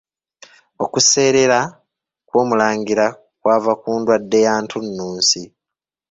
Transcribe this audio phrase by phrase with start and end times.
[0.83, 1.59] Okuseerera
[2.27, 3.05] kw'Omulangira
[3.39, 5.41] kwava ku ndwadde ya ntunnunsi.